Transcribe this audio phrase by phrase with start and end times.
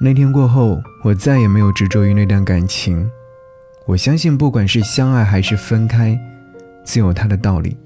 [0.00, 3.08] 那天过后，我再也没有执着于那段感情。
[3.86, 6.18] 我相信，不管是相爱还是分开，
[6.84, 7.76] 自有它的道理。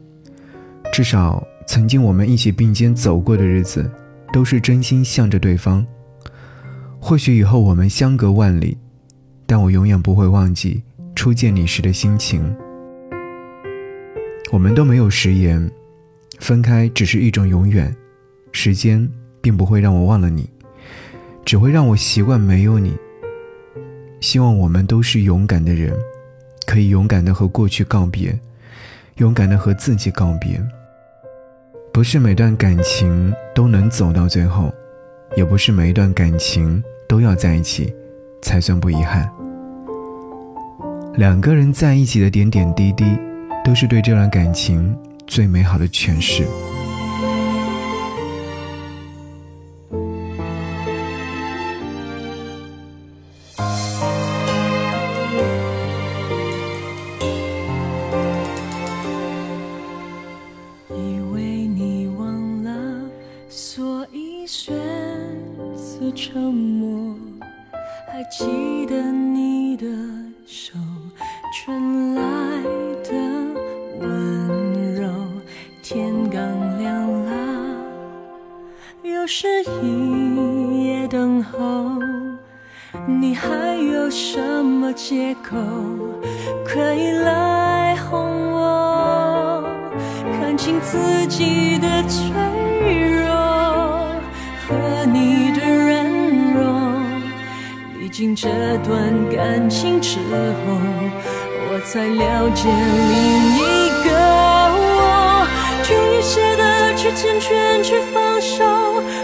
[0.92, 3.88] 至少，曾经我们一起并肩走过的日子，
[4.32, 5.86] 都是真心向着对方。
[6.98, 8.76] 或许以后我们相隔万里，
[9.46, 10.82] 但我永远不会忘记
[11.14, 12.56] 初见你时的心情。
[14.50, 15.70] 我们都没有食言，
[16.40, 17.94] 分开只是一种永远。
[18.50, 19.08] 时间
[19.40, 20.48] 并不会让我忘了你。
[21.48, 22.94] 只会让我习惯没有你。
[24.20, 25.96] 希望我们都是勇敢的人，
[26.66, 28.38] 可以勇敢的和过去告别，
[29.14, 30.62] 勇敢的和自己告别。
[31.90, 34.70] 不是每段感情都能走到最后，
[35.38, 37.90] 也不是每一段感情都要在一起，
[38.42, 39.26] 才算不遗憾。
[41.14, 43.06] 两个人在一起的点点滴滴，
[43.64, 44.94] 都是对这段感情
[45.26, 46.44] 最美好的诠释。
[66.00, 67.16] 的沉默，
[68.06, 69.84] 还记得你的
[70.46, 70.74] 手，
[71.52, 72.22] 传来
[73.02, 73.10] 的
[74.00, 75.10] 温柔。
[75.82, 77.32] 天刚亮了，
[79.02, 79.48] 又是
[79.82, 81.58] 一夜等候，
[83.06, 85.56] 你还有什么借口
[86.64, 89.64] 可以来哄我？
[90.38, 92.30] 看清自己的脆
[98.34, 98.48] 这
[98.84, 100.78] 段感情之后，
[101.70, 103.58] 我才了解另一
[104.04, 104.08] 个
[104.74, 105.46] 我，
[105.82, 108.64] 终于舍得去成全，去放手，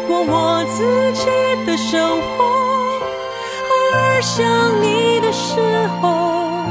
[0.06, 1.26] 过我自己
[1.66, 2.44] 的生活。
[3.70, 4.44] 偶尔想
[4.82, 5.60] 你的时
[6.00, 6.64] 候，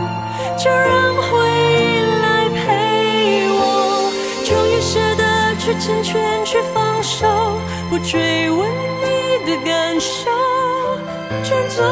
[0.57, 1.29] 就让回
[1.77, 4.11] 忆来陪我。
[4.43, 7.27] 终于舍得去成全，去放手，
[7.89, 10.31] 不追问你的感受。
[11.43, 11.83] 尊重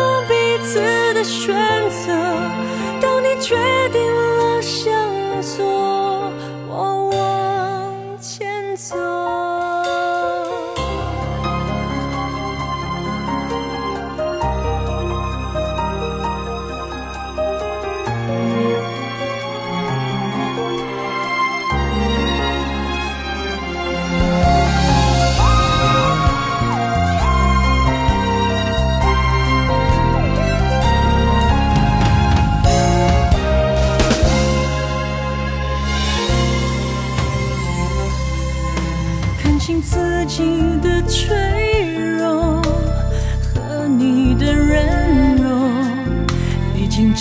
[0.64, 0.80] 次
[1.14, 1.56] 的选
[1.90, 2.12] 择。
[3.02, 3.56] 当你决
[3.92, 4.01] 定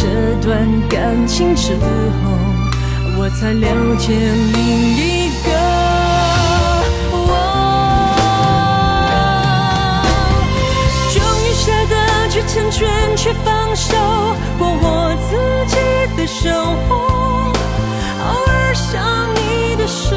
[0.02, 0.06] 这
[0.40, 1.82] 段感情之后，
[3.18, 3.68] 我才了
[3.98, 5.48] 解另一个
[7.12, 7.28] 我。
[11.12, 11.94] 终于舍得
[12.30, 13.94] 去成全，去放手，
[14.58, 15.36] 过我自
[15.68, 15.76] 己
[16.16, 16.50] 的生
[16.88, 16.96] 活。
[18.24, 20.14] 偶尔想你的时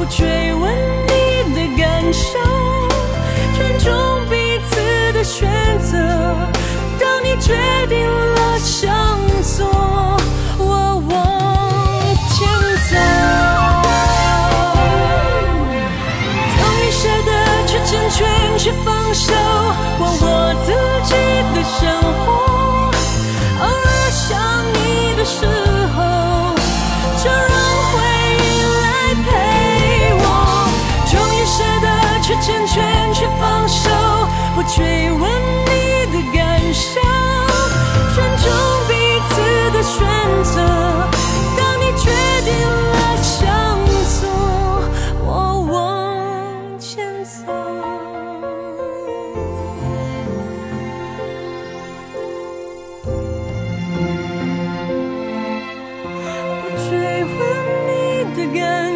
[0.00, 0.74] 不追问
[1.08, 1.12] 你
[1.54, 2.38] 的感受，
[3.54, 3.92] 尊重
[4.30, 5.46] 彼此的选
[5.78, 5.92] 择。
[6.98, 7.54] 当你决
[7.86, 8.88] 定了向
[9.42, 9.66] 左，
[10.56, 11.12] 我往
[12.30, 12.48] 前
[12.88, 12.96] 走。
[16.56, 17.30] 终于舍得
[17.66, 19.34] 去成全，去放手，
[19.98, 20.24] 过我
[20.64, 20.72] 自
[21.04, 21.12] 己
[21.54, 21.78] 的生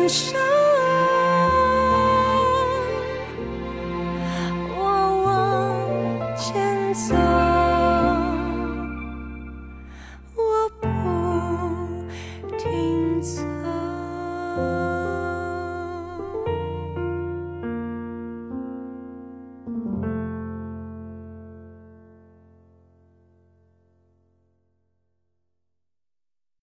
[0.08, 0.43] show.